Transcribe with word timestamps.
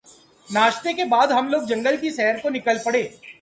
ناشتے 0.47 0.93
کے 0.93 1.03
بعد 1.05 1.27
ہم 1.27 1.47
لوگ 1.47 1.61
جنگل 1.61 1.97
کی 1.97 2.09
سیر 2.09 2.37
کو 2.41 2.49
نکل 2.49 2.77
پڑے 2.83 3.07